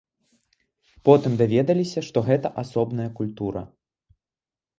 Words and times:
Потым 1.09 1.31
даведаліся, 1.41 1.99
што 2.07 2.17
гэта 2.31 2.47
асобная 2.63 3.07
культура. 3.21 3.61